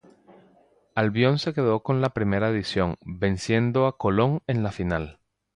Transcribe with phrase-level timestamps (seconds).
[0.95, 5.19] Albion se quedó con la primera edición, venciendo a Colón en la final.